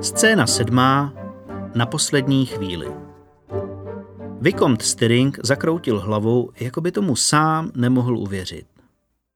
Scéna 0.00 0.46
sedmá 0.46 1.12
na 1.74 1.86
poslední 1.86 2.46
chvíli. 2.46 2.86
Vikomт 4.40 4.82
Styring 4.82 5.38
zakroutil 5.42 6.00
hlavou, 6.00 6.50
jako 6.60 6.80
by 6.80 6.92
tomu 6.92 7.16
sám 7.16 7.70
nemohl 7.74 8.18
uvěřit. 8.18 8.66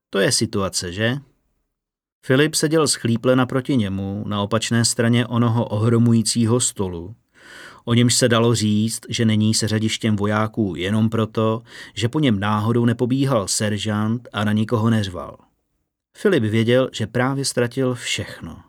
To 0.09 0.19
je 0.19 0.31
situace, 0.31 0.91
že? 0.91 1.17
Filip 2.25 2.55
seděl 2.55 2.87
schlíple 2.87 3.35
naproti 3.35 3.77
němu 3.77 4.23
na 4.27 4.41
opačné 4.41 4.85
straně 4.85 5.27
onoho 5.27 5.65
ohromujícího 5.65 6.59
stolu, 6.59 7.15
o 7.85 7.93
němž 7.93 8.13
se 8.13 8.29
dalo 8.29 8.55
říct, 8.55 8.99
že 9.09 9.25
není 9.25 9.53
se 9.53 9.67
řadištěm 9.67 10.15
vojáků 10.15 10.73
jenom 10.77 11.09
proto, 11.09 11.61
že 11.93 12.09
po 12.09 12.19
něm 12.19 12.39
náhodou 12.39 12.85
nepobíhal 12.85 13.47
seržant 13.47 14.27
a 14.33 14.43
na 14.43 14.51
nikoho 14.51 14.89
neřval. 14.89 15.37
Filip 16.17 16.43
věděl, 16.43 16.89
že 16.93 17.07
právě 17.07 17.45
ztratil 17.45 17.95
všechno, 17.95 18.63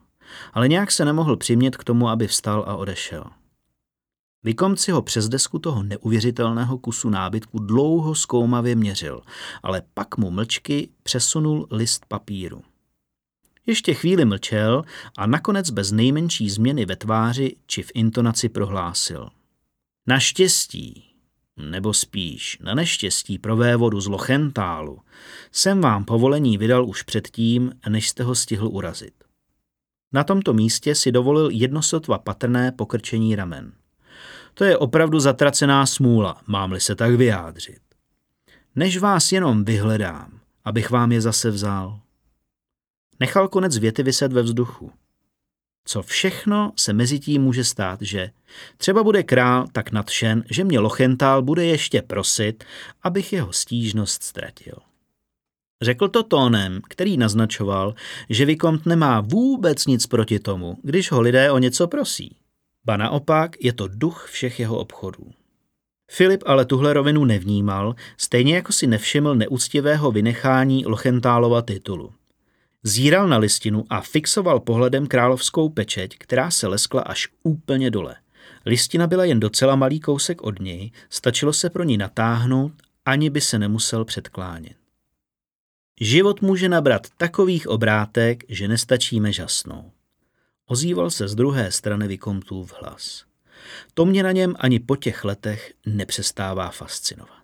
ale 0.53 0.69
nějak 0.69 0.91
se 0.91 1.05
nemohl 1.05 1.37
přimět 1.37 1.77
k 1.77 1.85
tomu, 1.85 2.09
aby 2.09 2.27
vstal 2.27 2.65
a 2.67 2.77
odešel. 2.77 3.25
Vykomci 4.45 4.93
ho 4.93 5.03
přes 5.03 5.29
desku 5.29 5.59
toho 5.59 5.83
neuvěřitelného 5.83 6.79
kusu 6.79 7.11
nábytku 7.11 7.59
dlouho 7.59 8.15
zkoumavě 8.15 8.75
měřil, 8.75 9.21
ale 9.63 9.83
pak 9.95 10.17
mu 10.17 10.31
mlčky 10.31 10.89
přesunul 11.03 11.67
list 11.71 12.07
papíru. 12.09 12.63
Ještě 13.67 13.95
chvíli 13.95 14.25
mlčel 14.25 14.85
a 15.19 15.27
nakonec 15.27 15.71
bez 15.71 15.93
nejmenší 15.93 16.51
změny 16.51 16.87
ve 16.87 16.97
tváři 16.97 17.57
či 17.67 17.83
v 17.83 17.91
intonaci 17.95 18.49
prohlásil. 18.49 19.29
Naštěstí, 20.07 21.12
nebo 21.71 21.95
spíš 21.95 22.59
na 22.63 22.75
neštěstí 22.75 23.39
pro 23.39 23.57
vévodu 23.57 24.01
z 24.01 24.07
Lochentálu, 24.07 25.01
jsem 25.53 25.81
vám 25.81 26.05
povolení 26.05 26.59
vydal 26.59 26.89
už 26.89 27.03
předtím, 27.03 27.73
než 27.89 28.09
jste 28.09 28.23
ho 28.23 28.35
stihl 28.35 28.69
urazit. 28.69 29.15
Na 30.13 30.25
tomto 30.25 30.53
místě 30.53 30.95
si 30.95 31.13
dovolil 31.13 31.51
jednosotva 31.51 32.19
patrné 32.19 32.73
pokrčení 32.73 33.37
ramen. 33.37 33.73
To 34.55 34.65
je 34.65 34.79
opravdu 34.79 35.21
zatracená 35.21 35.87
smůla, 35.87 36.41
mám-li 36.47 36.81
se 36.81 36.95
tak 36.95 37.15
vyjádřit. 37.15 37.81
Než 38.77 38.99
vás 38.99 39.33
jenom 39.33 39.65
vyhledám, 39.65 40.41
abych 40.65 40.91
vám 40.91 41.13
je 41.13 41.21
zase 41.21 41.51
vzal. 41.51 42.01
Nechal 43.21 43.49
konec 43.49 43.79
věty 43.79 44.03
vyset 44.03 44.33
ve 44.33 44.43
vzduchu. 44.43 44.93
Co 45.85 46.03
všechno 46.03 46.73
se 46.77 46.93
mezi 46.93 47.19
tím 47.19 47.43
může 47.43 47.65
stát, 47.65 48.03
že 48.03 48.31
třeba 48.77 49.03
bude 49.03 49.23
král 49.23 49.67
tak 49.73 49.93
nadšen, 49.93 50.45
že 50.51 50.65
mě 50.65 50.79
Lochentál 50.79 51.43
bude 51.43 51.65
ještě 51.65 52.03
prosit, 52.03 52.65
abych 53.03 53.33
jeho 53.33 53.53
stížnost 53.53 54.23
ztratil. 54.23 54.75
Řekl 55.83 56.09
to 56.09 56.23
tónem, 56.23 56.81
který 56.89 57.17
naznačoval, 57.17 57.95
že 58.31 58.45
Vikont 58.45 58.87
nemá 58.87 59.21
vůbec 59.21 59.87
nic 59.87 60.07
proti 60.07 60.39
tomu, 60.39 60.79
když 60.83 61.13
ho 61.13 61.21
lidé 61.21 61.51
o 61.51 61.59
něco 61.59 61.89
prosí. 61.89 62.37
Ba 62.85 62.97
naopak 62.97 63.65
je 63.65 63.73
to 63.73 63.89
duch 63.89 64.29
všech 64.31 64.61
jeho 64.61 64.79
obchodů. 64.79 65.31
Filip 66.11 66.43
ale 66.47 66.65
tuhle 66.65 66.93
rovinu 66.93 67.25
nevnímal, 67.25 67.95
stejně 68.17 68.55
jako 68.55 68.73
si 68.73 68.87
nevšiml 68.87 69.35
neúctivého 69.35 70.13
vynechání 70.13 70.87
Lochentálova 70.87 71.63
titulu. 71.63 72.13
Zíral 72.85 73.29
na 73.29 73.39
listinu 73.39 73.85
a 73.91 74.01
fixoval 74.01 74.61
pohledem 74.61 75.07
královskou 75.07 75.69
pečeť, 75.69 76.19
která 76.19 76.51
se 76.51 76.67
leskla 76.67 77.03
až 77.03 77.29
úplně 77.43 77.91
dole. 77.91 78.17
Listina 78.67 79.07
byla 79.07 79.25
jen 79.25 79.41
docela 79.41 79.77
malý 79.77 80.01
kousek 80.01 80.43
od 80.43 80.61
něj, 80.61 80.91
stačilo 81.11 81.53
se 81.53 81.71
pro 81.71 81.85
ní 81.85 81.97
natáhnout, 81.97 82.73
ani 83.05 83.31
by 83.31 83.41
se 83.41 83.59
nemusel 83.59 84.05
předklánět. 84.05 84.77
Život 86.01 86.43
může 86.43 86.69
nabrat 86.69 87.07
takových 87.17 87.69
obrátek, 87.69 88.45
že 88.49 88.69
nestačíme 88.69 89.33
žasnout. 89.33 89.93
Ozýval 90.67 91.11
se 91.11 91.29
z 91.29 91.35
druhé 91.35 91.73
strany 91.73 92.09
Vikomtův 92.09 92.75
hlas. 92.83 93.25
To 93.95 94.05
mě 94.05 94.23
na 94.23 94.33
něm 94.33 94.55
ani 94.59 94.81
po 94.81 94.97
těch 94.97 95.25
letech 95.25 95.73
nepřestává 95.87 96.71
fascinovat. 96.71 97.42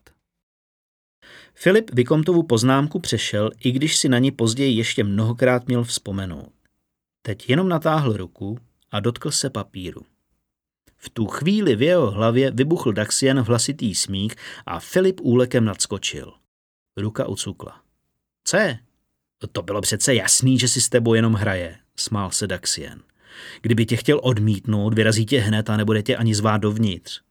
Filip 1.61 1.91
Vikomtovu 1.95 2.43
poznámku 2.43 2.99
přešel, 2.99 3.51
i 3.61 3.71
když 3.71 3.97
si 3.97 4.09
na 4.09 4.19
ní 4.19 4.31
později 4.31 4.77
ještě 4.77 5.05
mnohokrát 5.05 5.67
měl 5.67 5.85
vzpomenout. 5.85 6.53
Teď 7.23 7.51
jenom 7.51 7.69
natáhl 7.69 8.17
ruku 8.17 8.59
a 8.91 9.01
dotkl 9.01 9.31
se 9.31 9.51
papíru. 9.51 10.03
V 10.97 11.11
tu 11.11 11.27
chvíli 11.27 11.77
v 11.77 11.83
jeho 11.83 12.11
hlavě 12.11 12.51
vybuchl 12.51 12.93
Daxian 12.93 13.43
v 13.43 13.47
hlasitý 13.47 13.95
smích 13.95 14.35
a 14.67 14.81
Filip 14.81 15.21
úlekem 15.21 15.65
nadskočil. 15.65 16.33
Ruka 16.97 17.27
ucukla. 17.27 17.81
Co 18.45 18.57
je? 18.57 18.79
To 19.53 19.63
bylo 19.63 19.81
přece 19.81 20.15
jasný, 20.15 20.59
že 20.59 20.69
si 20.69 20.81
s 20.81 20.89
tebou 20.89 21.15
jenom 21.15 21.35
hraje, 21.35 21.77
smál 21.97 22.31
se 22.31 22.47
Daxian. 22.47 23.01
Kdyby 23.63 23.87
tě 23.87 23.97
chtěl 23.97 24.21
odmítnout, 24.23 24.95
vyrazí 24.95 25.27
tě 25.27 25.41
hned 25.41 25.71
a 25.71 25.77
nebude 25.77 26.03
tě 26.03 26.17
ani 26.17 26.35
zvát 26.35 26.61
dovnitř. 26.61 27.28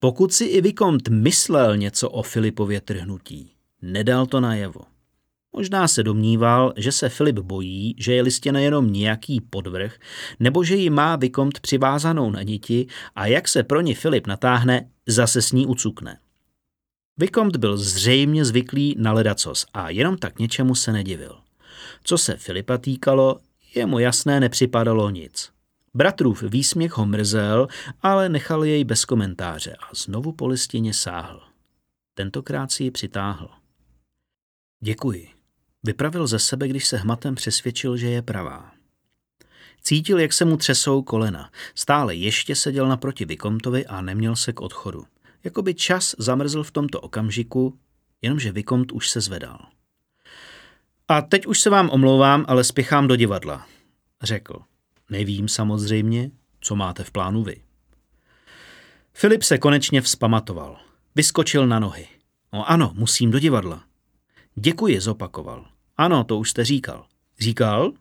Pokud 0.00 0.32
si 0.32 0.44
i 0.44 0.60
Vikont 0.60 1.08
myslel 1.08 1.76
něco 1.76 2.10
o 2.10 2.22
Filipově 2.22 2.80
trhnutí, 2.80 3.52
nedal 3.82 4.26
to 4.26 4.40
najevo. 4.40 4.80
Možná 5.52 5.88
se 5.88 6.02
domníval, 6.02 6.72
že 6.76 6.92
se 6.92 7.08
Filip 7.08 7.38
bojí, 7.38 7.94
že 7.98 8.14
je 8.14 8.22
listěna 8.22 8.60
jenom 8.60 8.92
nějaký 8.92 9.40
podvrh, 9.40 9.98
nebo 10.40 10.64
že 10.64 10.76
ji 10.76 10.90
má 10.90 11.16
Vikont 11.16 11.60
přivázanou 11.60 12.30
na 12.30 12.42
niti 12.42 12.86
a 13.14 13.26
jak 13.26 13.48
se 13.48 13.62
pro 13.62 13.80
ní 13.80 13.94
Filip 13.94 14.26
natáhne, 14.26 14.90
zase 15.06 15.42
s 15.42 15.52
ní 15.52 15.66
ucukne. 15.66 16.18
Vikont 17.16 17.56
byl 17.56 17.76
zřejmě 17.76 18.44
zvyklý 18.44 18.94
na 18.98 19.12
ledacos 19.12 19.66
a 19.74 19.90
jenom 19.90 20.18
tak 20.18 20.38
něčemu 20.38 20.74
se 20.74 20.92
nedivil. 20.92 21.38
Co 22.04 22.18
se 22.18 22.36
Filipa 22.36 22.78
týkalo, 22.78 23.38
jemu 23.74 23.98
jasné 23.98 24.40
nepřipadalo 24.40 25.10
nic. 25.10 25.55
Bratrův 25.96 26.42
výsměch 26.42 26.92
ho 26.92 27.06
mrzel, 27.06 27.68
ale 28.02 28.28
nechal 28.28 28.64
jej 28.64 28.84
bez 28.84 29.04
komentáře 29.04 29.76
a 29.76 29.94
znovu 29.94 30.32
po 30.32 30.46
listině 30.46 30.94
sáhl. 30.94 31.42
Tentokrát 32.14 32.72
si 32.72 32.84
ji 32.84 32.90
přitáhl. 32.90 33.48
Děkuji. 34.80 35.28
Vypravil 35.82 36.26
ze 36.26 36.38
sebe, 36.38 36.68
když 36.68 36.86
se 36.86 36.96
hmatem 36.96 37.34
přesvědčil, 37.34 37.96
že 37.96 38.08
je 38.08 38.22
pravá. 38.22 38.72
Cítil, 39.82 40.18
jak 40.20 40.32
se 40.32 40.44
mu 40.44 40.56
třesou 40.56 41.02
kolena. 41.02 41.50
Stále 41.74 42.14
ještě 42.14 42.56
seděl 42.56 42.88
naproti 42.88 43.24
Vikomtovi 43.24 43.86
a 43.86 44.00
neměl 44.00 44.36
se 44.36 44.52
k 44.52 44.60
odchodu. 44.60 45.04
Jakoby 45.44 45.74
čas 45.74 46.14
zamrzl 46.18 46.62
v 46.62 46.70
tomto 46.70 47.00
okamžiku, 47.00 47.78
jenomže 48.22 48.52
Vikomt 48.52 48.92
už 48.92 49.10
se 49.10 49.20
zvedal. 49.20 49.58
A 51.08 51.22
teď 51.22 51.46
už 51.46 51.60
se 51.60 51.70
vám 51.70 51.90
omlouvám, 51.90 52.44
ale 52.48 52.64
spěchám 52.64 53.08
do 53.08 53.16
divadla, 53.16 53.66
řekl. 54.22 54.62
Nevím 55.10 55.48
samozřejmě, 55.48 56.30
co 56.60 56.76
máte 56.76 57.04
v 57.04 57.10
plánu 57.10 57.42
vy. 57.42 57.62
Filip 59.14 59.42
se 59.42 59.58
konečně 59.58 60.02
vzpamatoval. 60.02 60.76
Vyskočil 61.14 61.66
na 61.66 61.78
nohy. 61.78 62.06
No 62.52 62.70
ano, 62.70 62.92
musím 62.94 63.30
do 63.30 63.38
divadla. 63.38 63.84
Děkuji, 64.54 65.00
zopakoval. 65.00 65.66
Ano, 65.96 66.24
to 66.24 66.38
už 66.38 66.50
jste 66.50 66.64
říkal. 66.64 67.06
Říkal? 67.40 67.92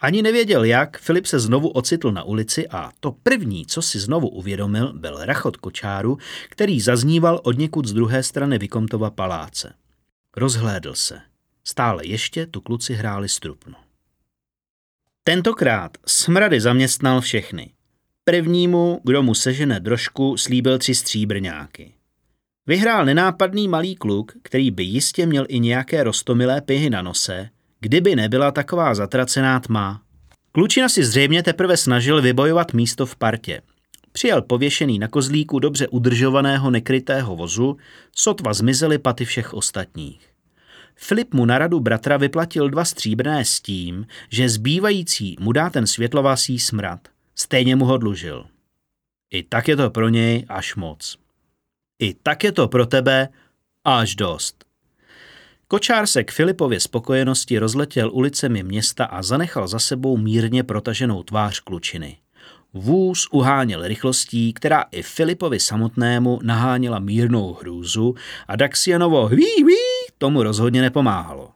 Ani 0.00 0.22
nevěděl 0.22 0.64
jak, 0.64 0.98
Filip 0.98 1.26
se 1.26 1.40
znovu 1.40 1.68
ocitl 1.68 2.12
na 2.12 2.22
ulici 2.22 2.68
a 2.68 2.92
to 3.00 3.12
první, 3.12 3.66
co 3.66 3.82
si 3.82 3.98
znovu 3.98 4.28
uvědomil, 4.28 4.92
byl 4.92 5.24
rachot 5.24 5.56
kočáru, 5.56 6.18
který 6.48 6.80
zazníval 6.80 7.40
od 7.44 7.58
někud 7.58 7.86
z 7.86 7.92
druhé 7.92 8.22
strany 8.22 8.58
Vikomtova 8.58 9.10
paláce. 9.10 9.74
Rozhlédl 10.36 10.94
se. 10.94 11.20
Stále 11.64 12.06
ještě 12.06 12.46
tu 12.46 12.60
kluci 12.60 12.94
hráli 12.94 13.28
strupno. 13.28 13.74
Tentokrát 15.28 15.90
smrady 16.06 16.60
zaměstnal 16.60 17.20
všechny. 17.20 17.70
Prvnímu, 18.24 19.00
kdo 19.04 19.22
mu 19.22 19.34
sežene 19.34 19.80
drožku, 19.80 20.36
slíbil 20.36 20.78
tři 20.78 20.94
stříbrňáky. 20.94 21.92
Vyhrál 22.66 23.04
nenápadný 23.04 23.68
malý 23.68 23.96
kluk, 23.96 24.32
který 24.42 24.70
by 24.70 24.82
jistě 24.82 25.26
měl 25.26 25.46
i 25.48 25.60
nějaké 25.60 26.04
rostomilé 26.04 26.60
pihy 26.60 26.90
na 26.90 27.02
nose, 27.02 27.48
kdyby 27.80 28.16
nebyla 28.16 28.50
taková 28.50 28.94
zatracená 28.94 29.60
tma. 29.60 30.02
Klučina 30.52 30.88
si 30.88 31.04
zřejmě 31.04 31.42
teprve 31.42 31.76
snažil 31.76 32.22
vybojovat 32.22 32.72
místo 32.72 33.06
v 33.06 33.16
partě. 33.16 33.62
Přijel 34.12 34.42
pověšený 34.42 34.98
na 34.98 35.08
kozlíku 35.08 35.58
dobře 35.58 35.88
udržovaného 35.88 36.70
nekrytého 36.70 37.36
vozu, 37.36 37.76
sotva 38.16 38.54
zmizely 38.54 38.98
paty 38.98 39.24
všech 39.24 39.54
ostatních. 39.54 40.35
Filip 40.96 41.34
mu 41.34 41.44
na 41.44 41.58
radu 41.58 41.80
bratra 41.80 42.16
vyplatil 42.16 42.70
dva 42.70 42.84
stříbrné 42.84 43.44
s 43.44 43.60
tím, 43.60 44.06
že 44.30 44.48
zbývající 44.48 45.36
mu 45.40 45.52
dá 45.52 45.70
ten 45.70 45.86
světlovasý 45.86 46.58
smrad. 46.58 47.08
Stejně 47.34 47.76
mu 47.76 47.84
ho 47.84 47.98
dlužil. 47.98 48.46
I 49.30 49.42
tak 49.42 49.68
je 49.68 49.76
to 49.76 49.90
pro 49.90 50.08
něj 50.08 50.44
až 50.48 50.76
moc. 50.76 51.18
I 51.98 52.14
tak 52.14 52.44
je 52.44 52.52
to 52.52 52.68
pro 52.68 52.86
tebe 52.86 53.28
až 53.84 54.14
dost. 54.14 54.64
Kočár 55.68 56.06
se 56.06 56.24
k 56.24 56.32
Filipově 56.32 56.80
spokojenosti 56.80 57.58
rozletěl 57.58 58.10
ulicemi 58.12 58.62
města 58.62 59.04
a 59.04 59.22
zanechal 59.22 59.68
za 59.68 59.78
sebou 59.78 60.16
mírně 60.16 60.62
protaženou 60.62 61.22
tvář 61.22 61.60
klučiny. 61.60 62.16
Vůz 62.74 63.28
uháněl 63.30 63.88
rychlostí, 63.88 64.52
která 64.52 64.84
i 64.90 65.02
Filipovi 65.02 65.60
samotnému 65.60 66.40
naháněla 66.42 66.98
mírnou 66.98 67.52
hrůzu 67.54 68.14
a 68.48 68.56
Daxianovo 68.56 69.26
hví, 69.26 69.62
hví 69.62 69.95
tomu 70.18 70.42
rozhodně 70.42 70.82
nepomáhalo. 70.82 71.50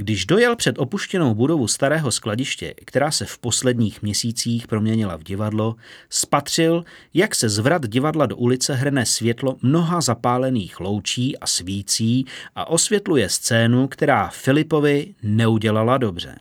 Když 0.00 0.26
dojel 0.26 0.56
před 0.56 0.78
opuštěnou 0.78 1.34
budovu 1.34 1.68
starého 1.68 2.10
skladiště, 2.10 2.74
která 2.84 3.10
se 3.10 3.24
v 3.26 3.38
posledních 3.38 4.02
měsících 4.02 4.66
proměnila 4.66 5.16
v 5.16 5.22
divadlo, 5.22 5.76
spatřil, 6.10 6.84
jak 7.14 7.34
se 7.34 7.48
z 7.48 7.58
vrat 7.58 7.86
divadla 7.86 8.26
do 8.26 8.36
ulice 8.36 8.74
hrne 8.74 9.06
světlo 9.06 9.56
mnoha 9.62 10.00
zapálených 10.00 10.80
loučí 10.80 11.38
a 11.38 11.46
svící 11.46 12.24
a 12.54 12.68
osvětluje 12.68 13.28
scénu, 13.28 13.88
která 13.88 14.28
Filipovi 14.28 15.14
neudělala 15.22 15.98
dobře. 15.98 16.38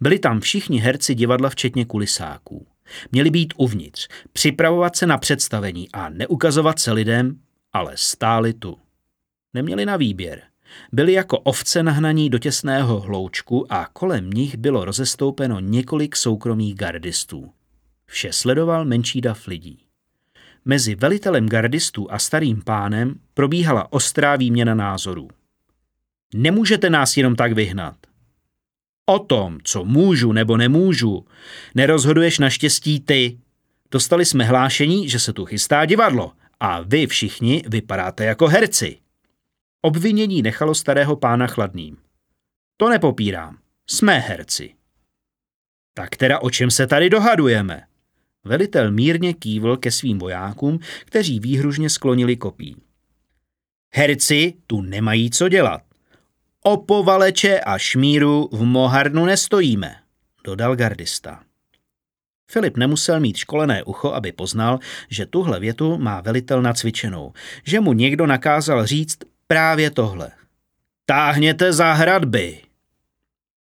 Byli 0.00 0.18
tam 0.18 0.40
všichni 0.40 0.78
herci 0.78 1.14
divadla 1.14 1.50
včetně 1.50 1.84
kulisáků. 1.84 2.66
Měli 3.12 3.30
být 3.30 3.54
uvnitř, 3.56 4.08
připravovat 4.32 4.96
se 4.96 5.06
na 5.06 5.18
představení 5.18 5.92
a 5.92 6.08
neukazovat 6.08 6.78
se 6.78 6.92
lidem, 6.92 7.38
ale 7.72 7.92
stáli 7.94 8.52
tu. 8.52 8.78
Neměli 9.54 9.86
na 9.86 9.96
výběr– 9.96 10.42
byli 10.92 11.12
jako 11.12 11.38
ovce 11.38 11.82
nahnaní 11.82 12.30
do 12.30 12.38
těsného 12.38 13.00
hloučku 13.00 13.72
a 13.72 13.88
kolem 13.92 14.30
nich 14.30 14.56
bylo 14.56 14.84
rozestoupeno 14.84 15.60
několik 15.60 16.16
soukromých 16.16 16.74
gardistů. 16.74 17.50
Vše 18.06 18.32
sledoval 18.32 18.84
menší 18.84 19.20
dav 19.20 19.46
lidí. 19.46 19.78
Mezi 20.64 20.94
velitelem 20.94 21.48
gardistů 21.48 22.12
a 22.12 22.18
starým 22.18 22.62
pánem 22.62 23.14
probíhala 23.34 23.92
ostrá 23.92 24.36
výměna 24.36 24.74
názorů. 24.74 25.28
Nemůžete 26.34 26.90
nás 26.90 27.16
jenom 27.16 27.36
tak 27.36 27.52
vyhnat. 27.52 27.96
O 29.06 29.18
tom, 29.18 29.58
co 29.64 29.84
můžu 29.84 30.32
nebo 30.32 30.56
nemůžu, 30.56 31.26
nerozhoduješ 31.74 32.38
naštěstí 32.38 33.00
ty. 33.00 33.38
Dostali 33.90 34.24
jsme 34.24 34.44
hlášení, 34.44 35.08
že 35.08 35.18
se 35.18 35.32
tu 35.32 35.44
chystá 35.44 35.84
divadlo 35.84 36.32
a 36.60 36.80
vy 36.80 37.06
všichni 37.06 37.62
vypadáte 37.68 38.24
jako 38.24 38.48
herci. 38.48 38.98
Obvinění 39.84 40.42
nechalo 40.42 40.74
starého 40.74 41.16
pána 41.16 41.46
chladným. 41.46 41.96
To 42.76 42.88
nepopírám. 42.88 43.58
Jsme 43.90 44.18
herci. 44.18 44.74
Tak 45.94 46.16
teda 46.16 46.38
o 46.38 46.50
čem 46.50 46.70
se 46.70 46.86
tady 46.86 47.10
dohadujeme? 47.10 47.82
Velitel 48.44 48.90
mírně 48.90 49.34
kývl 49.34 49.76
ke 49.76 49.90
svým 49.90 50.18
vojákům, 50.18 50.78
kteří 51.04 51.40
výhružně 51.40 51.90
sklonili 51.90 52.36
kopí. 52.36 52.76
Herci 53.94 54.54
tu 54.66 54.82
nemají 54.82 55.30
co 55.30 55.48
dělat. 55.48 55.82
O 56.62 56.76
povaleče 56.76 57.60
a 57.60 57.78
šmíru 57.78 58.48
v 58.52 58.64
Moharnu 58.64 59.24
nestojíme, 59.24 59.96
dodal 60.44 60.76
gardista. 60.76 61.42
Filip 62.50 62.76
nemusel 62.76 63.20
mít 63.20 63.36
školené 63.36 63.84
ucho, 63.84 64.12
aby 64.12 64.32
poznal, 64.32 64.78
že 65.08 65.26
tuhle 65.26 65.60
větu 65.60 65.98
má 65.98 66.20
velitel 66.20 66.62
nacvičenou, 66.62 67.32
že 67.64 67.80
mu 67.80 67.92
někdo 67.92 68.26
nakázal 68.26 68.86
říct 68.86 69.18
právě 69.46 69.90
tohle. 69.90 70.30
Táhněte 71.06 71.72
za 71.72 71.92
hradby! 71.92 72.60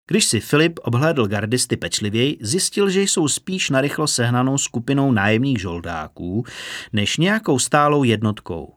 Když 0.06 0.24
si 0.24 0.40
Filip 0.40 0.80
obhlédl 0.82 1.26
gardisty 1.26 1.76
pečlivěji, 1.76 2.38
zjistil, 2.40 2.90
že 2.90 3.02
jsou 3.02 3.28
spíš 3.28 3.70
narychlo 3.70 4.06
sehnanou 4.06 4.58
skupinou 4.58 5.12
nájemních 5.12 5.60
žoldáků, 5.60 6.44
než 6.92 7.16
nějakou 7.16 7.58
stálou 7.58 8.04
jednotkou. 8.04 8.74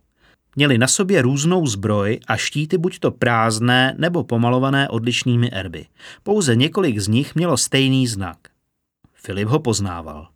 Měli 0.56 0.78
na 0.78 0.88
sobě 0.88 1.22
různou 1.22 1.68
zbroj 1.68 2.20
a 2.28 2.38
štíty 2.38 2.78
buď 2.78 3.00
to 3.00 3.12
prázdné 3.12 3.96
nebo 3.98 4.24
pomalované 4.24 4.90
odlišnými 4.90 5.52
erby. 5.52 5.86
Pouze 6.24 6.56
několik 6.56 7.00
z 7.00 7.08
nich 7.08 7.36
mělo 7.36 7.58
stejný 7.58 8.08
znak. 8.08 8.38
Filip 9.14 9.48
ho 9.48 9.60
poznával. 9.60 10.28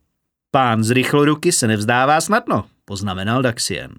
Pán 0.51 0.83
z 0.83 0.91
rychloruky 0.91 1.51
se 1.51 1.67
nevzdává 1.67 2.21
snadno, 2.21 2.65
poznamenal 2.85 3.41
Daxien. 3.41 3.91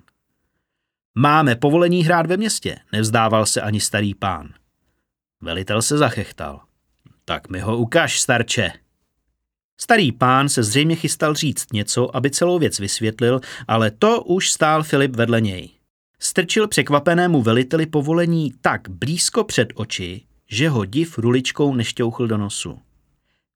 Máme 1.15 1.57
povolení 1.57 2.05
hrát 2.05 2.27
ve 2.27 2.37
městě, 2.37 2.79
nevzdával 2.93 3.47
se 3.47 3.61
ani 3.61 3.81
starý 3.81 4.15
pán. 4.15 4.55
Velitel 5.41 5.83
se 5.83 5.99
zachechtal. 5.99 6.61
Tak 7.25 7.49
mi 7.49 7.61
ho 7.61 7.77
ukaž, 7.77 8.21
starče. 8.21 8.73
Starý 9.81 10.13
pán 10.13 10.49
se 10.49 10.63
zřejmě 10.63 10.97
chystal 10.97 11.35
říct 11.35 11.73
něco, 11.73 12.17
aby 12.17 12.31
celou 12.31 12.59
věc 12.59 12.79
vysvětlil, 12.79 13.41
ale 13.69 13.91
to 13.91 14.23
už 14.23 14.51
stál 14.51 14.83
Filip 14.83 15.17
vedle 15.17 15.41
něj. 15.41 15.71
Strčil 16.19 16.69
překvapenému 16.69 17.43
veliteli 17.43 17.87
povolení 17.87 18.53
tak 18.61 18.89
blízko 18.89 19.45
před 19.45 19.69
oči, 19.75 20.27
že 20.51 20.69
ho 20.69 20.85
div 20.85 21.19
ruličkou 21.19 21.75
nešťouchl 21.75 22.27
do 22.27 22.39
nosu. 22.39 22.79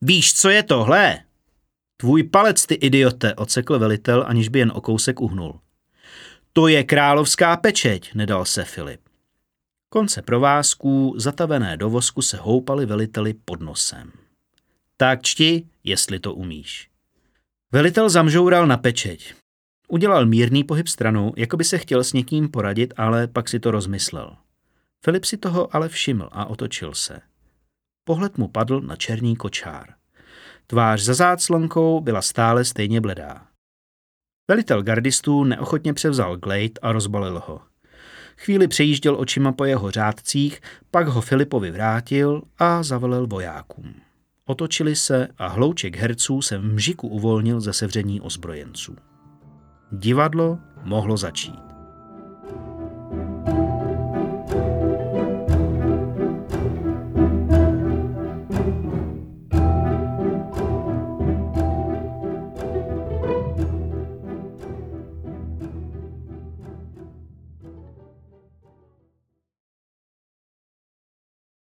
Víš, 0.01 0.35
co 0.35 0.51
je 0.51 0.63
tohle? 0.63 1.19
Tvůj 1.97 2.23
palec, 2.23 2.67
ty 2.67 2.75
idiote, 2.75 3.35
ocekl 3.35 3.79
velitel, 3.79 4.25
aniž 4.27 4.49
by 4.49 4.59
jen 4.59 4.73
o 4.75 4.81
kousek 4.81 5.21
uhnul. 5.21 5.61
To 6.57 6.69
je 6.69 6.85
královská 6.85 7.57
pečeť, 7.57 8.15
nedal 8.15 8.45
se 8.45 8.65
Filip. 8.65 9.01
Konce 9.89 10.23
provázků, 10.23 11.15
zatavené 11.17 11.77
do 11.77 11.91
vosku, 11.91 12.23
se 12.23 12.37
houpaly 12.37 12.87
veliteli 12.87 13.35
pod 13.45 13.61
nosem. 13.61 14.13
Tak 14.97 15.23
čti, 15.23 15.67
jestli 15.85 16.21
to 16.21 16.35
umíš. 16.35 16.91
Velitel 17.73 18.09
zamžoural 18.09 18.67
na 18.67 18.77
pečeť. 18.77 19.35
Udělal 19.89 20.27
mírný 20.27 20.65
pohyb 20.65 20.89
stranou, 20.89 21.33
jako 21.37 21.57
by 21.57 21.65
se 21.65 21.79
chtěl 21.79 22.05
s 22.05 22.13
někým 22.13 22.49
poradit, 22.49 22.95
ale 22.97 23.27
pak 23.27 23.49
si 23.49 23.61
to 23.61 23.71
rozmyslel. 23.71 24.37
Filip 25.05 25.25
si 25.25 25.37
toho 25.37 25.77
ale 25.77 25.89
všiml 25.89 26.29
a 26.33 26.45
otočil 26.47 26.95
se. 26.95 27.21
Pohled 28.05 28.39
mu 28.39 28.49
padl 28.49 28.81
na 28.81 28.97
černý 28.97 29.37
kočár. 29.37 29.95
Tvář 30.67 31.01
za 31.01 31.15
záclonkou 31.15 32.01
byla 32.01 32.23
stále 32.23 32.65
stejně 32.65 33.01
bledá. 33.01 33.46
Velitel 34.49 34.83
gardistů 34.83 35.45
neochotně 35.45 35.95
převzal 35.95 36.37
Glade 36.37 36.81
a 36.83 36.93
rozbalil 36.93 37.43
ho. 37.47 37.61
Chvíli 38.37 38.69
přejížděl 38.69 39.21
očima 39.21 39.53
po 39.53 39.65
jeho 39.65 39.91
řádcích, 39.91 40.61
pak 40.91 41.09
ho 41.09 41.21
Filipovi 41.21 41.71
vrátil 41.71 42.43
a 42.59 42.83
zavelel 42.83 43.27
vojákům. 43.27 43.95
Otočili 44.45 44.97
se 44.97 45.29
a 45.39 45.47
hlouček 45.47 45.97
herců 45.97 46.43
se 46.43 46.59
v 46.59 46.65
mžiku 46.65 47.09
uvolnil 47.09 47.61
ze 47.61 47.73
sevření 47.73 48.21
ozbrojenců. 48.21 48.97
Divadlo 49.93 50.59
mohlo 50.83 51.17
začít. 51.17 51.76